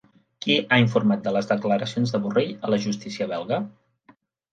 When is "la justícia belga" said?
2.75-3.61